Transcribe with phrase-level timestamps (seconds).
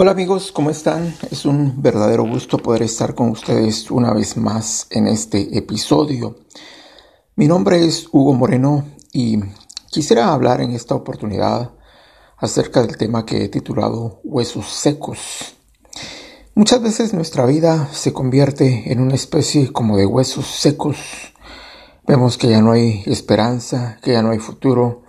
[0.00, 1.12] Hola amigos, ¿cómo están?
[1.28, 6.36] Es un verdadero gusto poder estar con ustedes una vez más en este episodio.
[7.34, 9.40] Mi nombre es Hugo Moreno y
[9.90, 11.72] quisiera hablar en esta oportunidad
[12.36, 15.56] acerca del tema que he titulado Huesos secos.
[16.54, 20.98] Muchas veces nuestra vida se convierte en una especie como de huesos secos.
[22.06, 25.02] Vemos que ya no hay esperanza, que ya no hay futuro,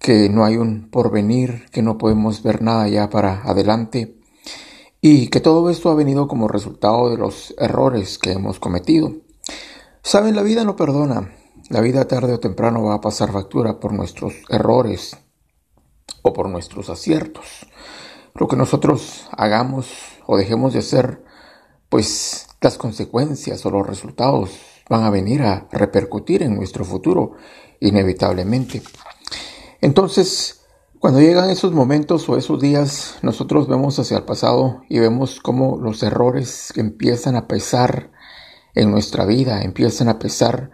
[0.00, 4.23] que no hay un porvenir, que no podemos ver nada ya para adelante
[5.06, 9.12] y que todo esto ha venido como resultado de los errores que hemos cometido.
[10.02, 11.30] Saben, la vida no perdona.
[11.68, 15.14] La vida tarde o temprano va a pasar factura por nuestros errores
[16.22, 17.66] o por nuestros aciertos.
[18.32, 19.92] Lo que nosotros hagamos
[20.26, 21.22] o dejemos de hacer,
[21.90, 24.52] pues las consecuencias o los resultados
[24.88, 27.32] van a venir a repercutir en nuestro futuro
[27.78, 28.80] inevitablemente.
[29.82, 30.63] Entonces,
[31.04, 35.76] cuando llegan esos momentos o esos días, nosotros vemos hacia el pasado y vemos cómo
[35.76, 38.10] los errores empiezan a pesar
[38.74, 40.70] en nuestra vida, empiezan a pesar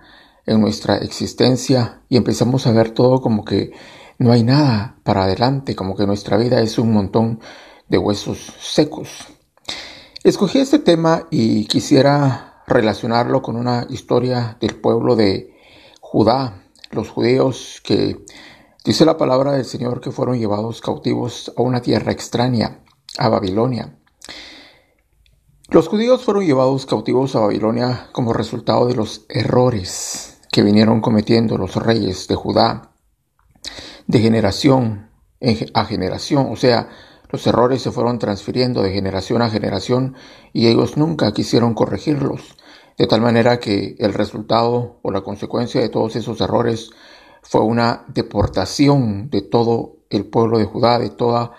[0.46, 3.72] en nuestra existencia y empezamos a ver todo como que
[4.18, 7.40] no hay nada para adelante, como que nuestra vida es un montón
[7.88, 9.26] de huesos secos.
[10.22, 15.56] Escogí este tema y quisiera relacionarlo con una historia del pueblo de
[16.00, 18.24] Judá, los judíos que
[18.90, 22.82] Dice la palabra del Señor que fueron llevados cautivos a una tierra extraña,
[23.18, 24.00] a Babilonia.
[25.68, 31.56] Los judíos fueron llevados cautivos a Babilonia como resultado de los errores que vinieron cometiendo
[31.56, 32.90] los reyes de Judá
[34.08, 35.08] de generación
[35.72, 36.88] a generación, o sea,
[37.28, 40.16] los errores se fueron transfiriendo de generación a generación
[40.52, 42.56] y ellos nunca quisieron corregirlos,
[42.98, 46.90] de tal manera que el resultado o la consecuencia de todos esos errores
[47.42, 51.52] fue una deportación de todo el pueblo de Judá, de toda,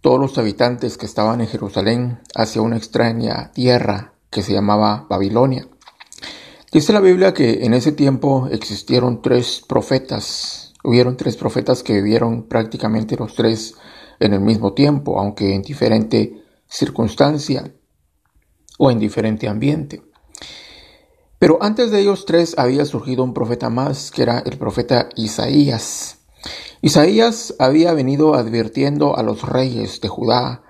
[0.00, 5.68] todos los habitantes que estaban en Jerusalén hacia una extraña tierra que se llamaba Babilonia.
[6.72, 12.44] Dice la Biblia que en ese tiempo existieron tres profetas, hubieron tres profetas que vivieron
[12.44, 13.74] prácticamente los tres
[14.18, 17.70] en el mismo tiempo, aunque en diferente circunstancia
[18.78, 20.02] o en diferente ambiente.
[21.42, 26.18] Pero antes de ellos tres había surgido un profeta más, que era el profeta Isaías.
[26.82, 30.62] Isaías había venido advirtiendo a los reyes de Judá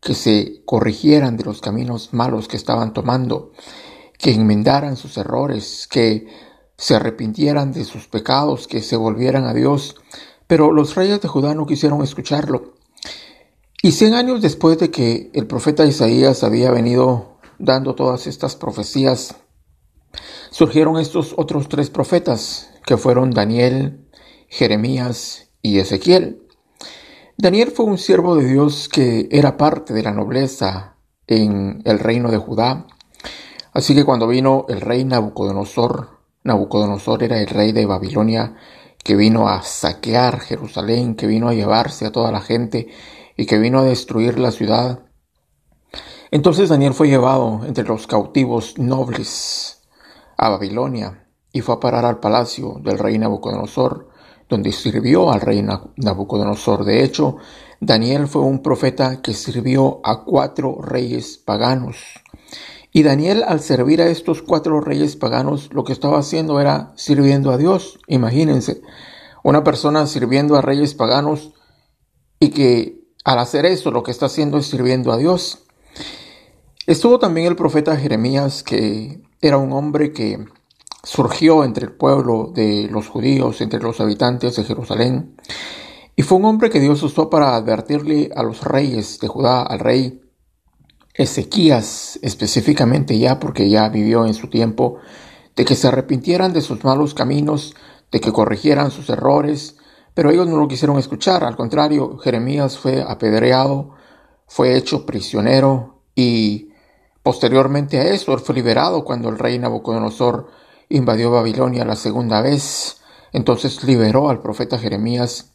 [0.00, 3.52] que se corrigieran de los caminos malos que estaban tomando,
[4.16, 6.26] que enmendaran sus errores, que
[6.78, 9.94] se arrepintieran de sus pecados, que se volvieran a Dios.
[10.46, 12.72] Pero los reyes de Judá no quisieron escucharlo.
[13.82, 19.36] Y cien años después de que el profeta Isaías había venido dando todas estas profecías
[20.50, 24.06] surgieron estos otros tres profetas, que fueron Daniel,
[24.48, 26.42] Jeremías y Ezequiel.
[27.36, 32.30] Daniel fue un siervo de Dios que era parte de la nobleza en el reino
[32.30, 32.86] de Judá.
[33.72, 38.54] Así que cuando vino el rey Nabucodonosor, Nabucodonosor era el rey de Babilonia,
[39.02, 42.88] que vino a saquear Jerusalén, que vino a llevarse a toda la gente
[43.36, 45.00] y que vino a destruir la ciudad.
[46.30, 49.73] Entonces Daniel fue llevado entre los cautivos nobles
[50.36, 54.08] a Babilonia y fue a parar al palacio del rey Nabucodonosor,
[54.48, 55.62] donde sirvió al rey
[55.96, 56.84] Nabucodonosor.
[56.84, 57.36] De hecho,
[57.80, 61.96] Daniel fue un profeta que sirvió a cuatro reyes paganos.
[62.92, 67.50] Y Daniel al servir a estos cuatro reyes paganos lo que estaba haciendo era sirviendo
[67.50, 67.98] a Dios.
[68.06, 68.82] Imagínense,
[69.42, 71.52] una persona sirviendo a reyes paganos
[72.40, 75.64] y que al hacer eso lo que está haciendo es sirviendo a Dios.
[76.86, 80.42] Estuvo también el profeta Jeremías que era un hombre que
[81.02, 85.36] surgió entre el pueblo de los judíos, entre los habitantes de Jerusalén,
[86.16, 89.80] y fue un hombre que Dios usó para advertirle a los reyes de Judá, al
[89.80, 90.22] rey
[91.12, 94.96] Ezequías específicamente ya, porque ya vivió en su tiempo,
[95.54, 97.74] de que se arrepintieran de sus malos caminos,
[98.10, 99.76] de que corrigieran sus errores,
[100.14, 103.90] pero ellos no lo quisieron escuchar, al contrario, Jeremías fue apedreado,
[104.46, 106.70] fue hecho prisionero y
[107.24, 110.50] Posteriormente a eso, él fue liberado cuando el rey Nabucodonosor
[110.90, 113.00] invadió Babilonia la segunda vez.
[113.32, 115.54] Entonces liberó al profeta Jeremías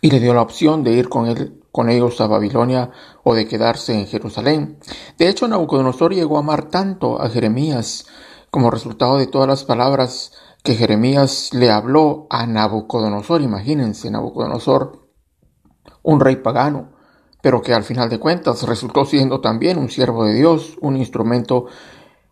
[0.00, 2.90] y le dio la opción de ir con él con ellos a Babilonia
[3.22, 4.78] o de quedarse en Jerusalén.
[5.18, 8.06] De hecho, Nabucodonosor llegó a amar tanto a Jeremías
[8.50, 10.32] como resultado de todas las palabras
[10.62, 13.42] que Jeremías le habló a Nabucodonosor.
[13.42, 15.06] Imagínense, Nabucodonosor,
[16.02, 16.91] un rey pagano,
[17.42, 21.66] pero que al final de cuentas resultó siendo también un siervo de Dios, un instrumento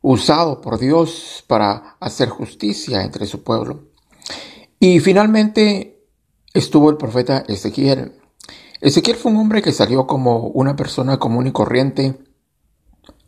[0.00, 3.90] usado por Dios para hacer justicia entre su pueblo.
[4.78, 6.06] Y finalmente
[6.54, 8.12] estuvo el profeta Ezequiel.
[8.80, 12.18] Ezequiel fue un hombre que salió como una persona común y corriente.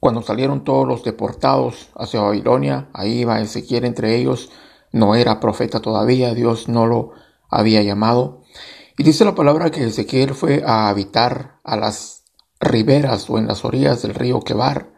[0.00, 4.50] Cuando salieron todos los deportados hacia Babilonia, ahí iba Ezequiel entre ellos.
[4.92, 7.10] No era profeta todavía, Dios no lo
[7.50, 8.42] había llamado.
[8.98, 12.24] Y dice la palabra que Ezequiel fue a habitar a las
[12.60, 14.92] riberas o en las orillas del río Quebar.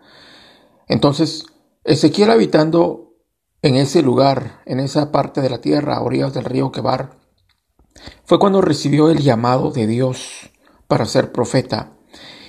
[0.88, 1.46] Entonces,
[1.84, 3.14] Ezequiel habitando
[3.62, 7.18] en ese lugar, en esa parte de la tierra, a orillas del río Quebar,
[8.24, 10.50] fue cuando recibió el llamado de Dios
[10.88, 11.96] para ser profeta.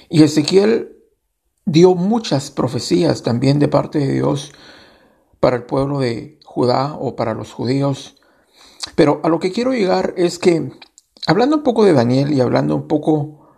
[0.09, 0.97] Y Ezequiel
[1.65, 4.51] dio muchas profecías también de parte de Dios
[5.39, 8.15] para el pueblo de Judá o para los judíos.
[8.95, 10.71] Pero a lo que quiero llegar es que,
[11.25, 13.49] hablando un poco de Daniel y hablando un poco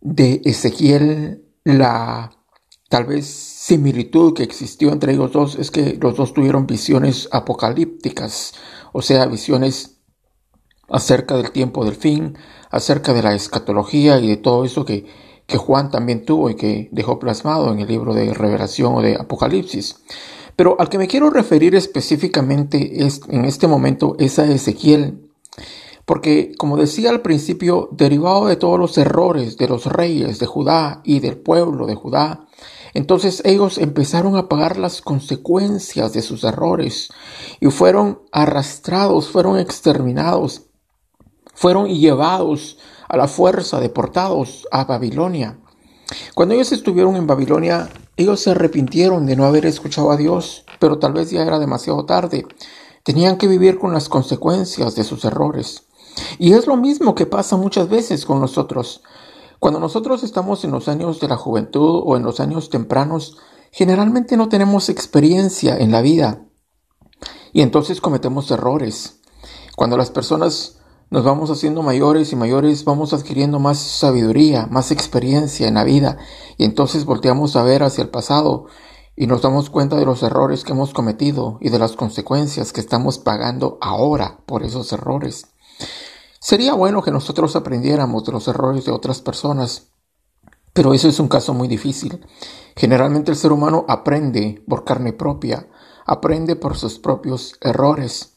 [0.00, 2.30] de Ezequiel, la
[2.88, 8.52] tal vez similitud que existió entre ellos dos es que los dos tuvieron visiones apocalípticas,
[8.92, 10.00] o sea, visiones
[10.88, 12.36] acerca del tiempo del fin,
[12.70, 15.06] acerca de la escatología y de todo eso que,
[15.46, 19.14] que Juan también tuvo y que dejó plasmado en el libro de Revelación o de
[19.14, 19.96] Apocalipsis.
[20.56, 25.30] Pero al que me quiero referir específicamente es, en este momento es a Ezequiel,
[26.10, 31.02] porque como decía al principio, derivado de todos los errores de los reyes de Judá
[31.04, 32.48] y del pueblo de Judá,
[32.94, 37.10] entonces ellos empezaron a pagar las consecuencias de sus errores
[37.60, 40.62] y fueron arrastrados, fueron exterminados
[41.54, 42.78] fueron llevados
[43.08, 45.60] a la fuerza, deportados a Babilonia.
[46.34, 50.98] Cuando ellos estuvieron en Babilonia, ellos se arrepintieron de no haber escuchado a Dios, pero
[50.98, 52.48] tal vez ya era demasiado tarde.
[53.04, 55.84] Tenían que vivir con las consecuencias de sus errores.
[56.38, 59.02] Y es lo mismo que pasa muchas veces con nosotros.
[59.58, 63.38] Cuando nosotros estamos en los años de la juventud o en los años tempranos,
[63.70, 66.46] generalmente no tenemos experiencia en la vida.
[67.52, 69.20] Y entonces cometemos errores.
[69.76, 70.80] Cuando las personas
[71.10, 76.18] nos vamos haciendo mayores y mayores, vamos adquiriendo más sabiduría, más experiencia en la vida
[76.56, 78.66] y entonces volteamos a ver hacia el pasado
[79.16, 82.80] y nos damos cuenta de los errores que hemos cometido y de las consecuencias que
[82.80, 85.46] estamos pagando ahora por esos errores.
[86.38, 89.88] Sería bueno que nosotros aprendiéramos de los errores de otras personas,
[90.72, 92.24] pero eso es un caso muy difícil.
[92.76, 95.68] Generalmente el ser humano aprende por carne propia,
[96.06, 98.34] aprende por sus propios errores.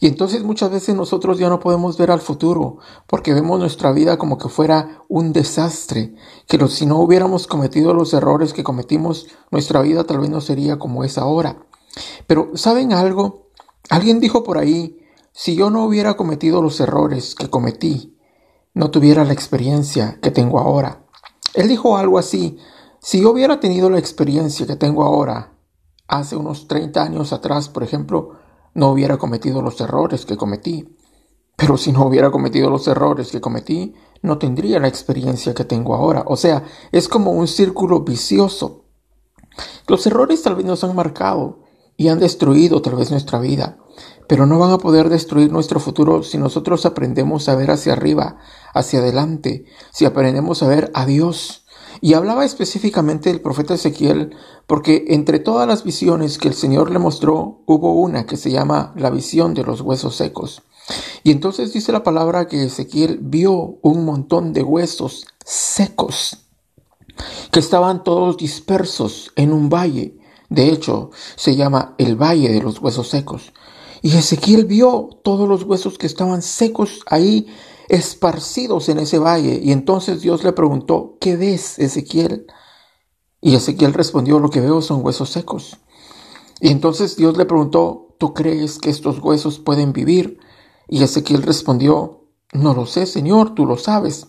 [0.00, 4.18] Y entonces muchas veces nosotros ya no podemos ver al futuro, porque vemos nuestra vida
[4.18, 6.14] como que fuera un desastre,
[6.46, 10.78] que si no hubiéramos cometido los errores que cometimos, nuestra vida tal vez no sería
[10.78, 11.66] como es ahora.
[12.26, 13.48] Pero ¿saben algo?
[13.88, 14.98] Alguien dijo por ahí,
[15.38, 18.16] si yo no hubiera cometido los errores que cometí,
[18.72, 21.04] no tuviera la experiencia que tengo ahora.
[21.52, 22.56] Él dijo algo así,
[23.02, 25.52] si yo hubiera tenido la experiencia que tengo ahora,
[26.08, 28.30] hace unos 30 años atrás, por ejemplo,
[28.72, 30.96] no hubiera cometido los errores que cometí.
[31.54, 35.94] Pero si no hubiera cometido los errores que cometí, no tendría la experiencia que tengo
[35.94, 36.24] ahora.
[36.26, 38.86] O sea, es como un círculo vicioso.
[39.86, 41.58] Los errores tal vez nos han marcado
[41.98, 43.78] y han destruido tal vez nuestra vida,
[44.28, 48.38] pero no van a poder destruir nuestro futuro si nosotros aprendemos a ver hacia arriba,
[48.74, 51.66] hacia adelante, si aprendemos a ver a Dios
[52.00, 54.34] y hablaba específicamente del profeta Ezequiel
[54.66, 58.92] porque entre todas las visiones que el Señor le mostró hubo una que se llama
[58.96, 60.62] la visión de los huesos secos.
[61.22, 66.46] Y entonces dice la palabra que Ezequiel vio un montón de huesos secos
[67.50, 70.18] que estaban todos dispersos en un valle.
[70.48, 73.52] De hecho, se llama el valle de los huesos secos.
[74.06, 77.48] Y Ezequiel vio todos los huesos que estaban secos ahí
[77.88, 79.58] esparcidos en ese valle.
[79.60, 82.46] Y entonces Dios le preguntó, ¿qué ves, Ezequiel?
[83.40, 85.78] Y Ezequiel respondió, lo que veo son huesos secos.
[86.60, 90.38] Y entonces Dios le preguntó, ¿tú crees que estos huesos pueden vivir?
[90.86, 94.28] Y Ezequiel respondió, no lo sé, Señor, tú lo sabes.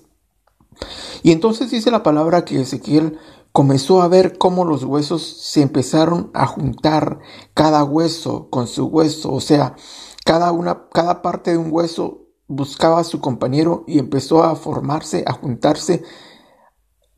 [1.24, 3.20] Y entonces dice la palabra que Ezequiel
[3.52, 7.20] comenzó a ver cómo los huesos se empezaron a juntar,
[7.54, 9.76] cada hueso con su hueso, o sea,
[10.24, 15.24] cada una, cada parte de un hueso buscaba a su compañero y empezó a formarse,
[15.26, 16.04] a juntarse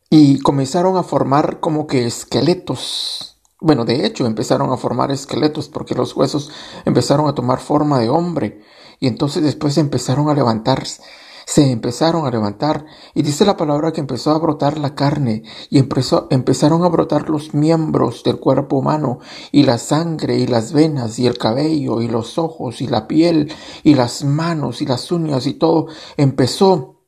[0.09, 3.41] y comenzaron a formar como que esqueletos.
[3.59, 6.51] Bueno, de hecho empezaron a formar esqueletos porque los huesos
[6.85, 8.61] empezaron a tomar forma de hombre
[8.99, 11.03] y entonces después empezaron a levantarse
[11.49, 15.41] se empezaron a levantar y dice la palabra que empezó a brotar la carne
[15.71, 19.17] y empezó, empezaron a brotar los miembros del cuerpo humano
[19.51, 23.51] y la sangre y las venas y el cabello y los ojos y la piel
[23.81, 25.87] y las manos y las uñas y todo
[26.17, 27.01] empezó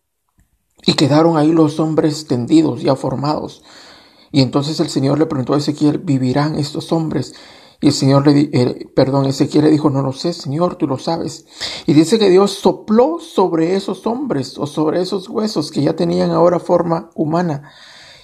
[0.88, 3.62] y quedaron ahí los hombres tendidos ya formados.
[4.32, 7.36] Y entonces el Señor le preguntó a Ezequiel, ¿vivirán estos hombres?
[7.82, 11.00] Y el Señor le, eh, perdón, Ezequiel le dijo, no lo sé, Señor, tú lo
[11.00, 11.46] sabes.
[11.88, 16.30] Y dice que Dios sopló sobre esos hombres o sobre esos huesos que ya tenían
[16.30, 17.72] ahora forma humana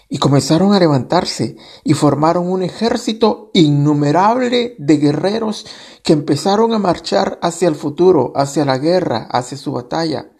[0.10, 5.66] y comenzaron a levantarse y formaron un ejército innumerable de guerreros
[6.04, 10.32] que empezaron a marchar hacia el futuro, hacia la guerra, hacia su batalla.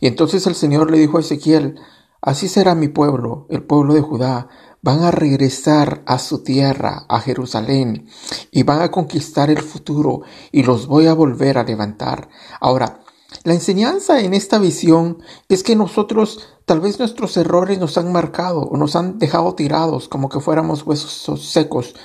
[0.00, 1.76] Y entonces el Señor le dijo a Ezequiel,
[2.20, 4.48] así será mi pueblo, el pueblo de Judá,
[4.86, 8.06] van a regresar a su tierra, a Jerusalén,
[8.52, 10.20] y van a conquistar el futuro,
[10.52, 12.28] y los voy a volver a levantar.
[12.60, 13.00] Ahora,
[13.42, 18.60] la enseñanza en esta visión es que nosotros tal vez nuestros errores nos han marcado
[18.60, 21.96] o nos han dejado tirados como que fuéramos huesos secos,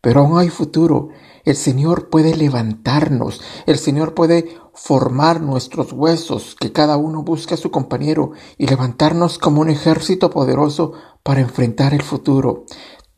[0.00, 1.10] pero aún hay futuro.
[1.44, 7.58] El Señor puede levantarnos, el Señor puede formar nuestros huesos, que cada uno busque a
[7.58, 12.64] su compañero y levantarnos como un ejército poderoso para enfrentar el futuro.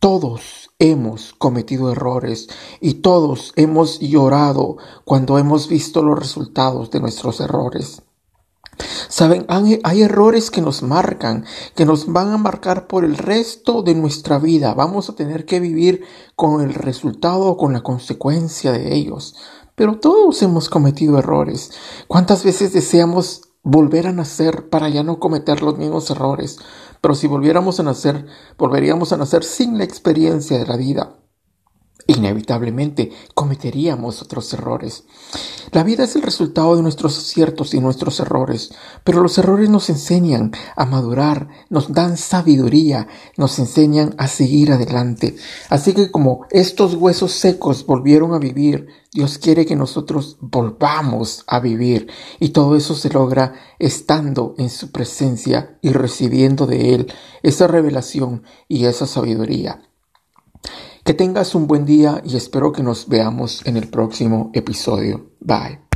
[0.01, 2.49] Todos hemos cometido errores
[2.81, 8.03] y todos hemos llorado cuando hemos visto los resultados de nuestros errores.
[9.09, 11.45] Saben, hay errores que nos marcan,
[11.77, 14.75] que nos van a marcar por el resto de nuestra vida.
[14.75, 16.05] Vamos a tener que vivir
[16.35, 19.37] con el resultado o con la consecuencia de ellos.
[19.75, 21.73] Pero todos hemos cometido errores.
[22.09, 26.59] ¿Cuántas veces deseamos volver a nacer para ya no cometer los mismos errores?
[27.01, 28.27] Pero si volviéramos a nacer,
[28.59, 31.22] volveríamos a nacer sin la experiencia de la vida.
[32.07, 35.05] Inevitablemente cometeríamos otros errores.
[35.71, 38.73] La vida es el resultado de nuestros aciertos y nuestros errores,
[39.05, 43.07] pero los errores nos enseñan a madurar, nos dan sabiduría,
[43.37, 45.37] nos enseñan a seguir adelante.
[45.69, 51.61] Así que como estos huesos secos volvieron a vivir, Dios quiere que nosotros volvamos a
[51.61, 52.09] vivir
[52.41, 58.43] y todo eso se logra estando en su presencia y recibiendo de Él esa revelación
[58.69, 59.83] y esa sabiduría.
[61.05, 65.33] Que tengas un buen día y espero que nos veamos en el próximo episodio.
[65.41, 65.83] Bye.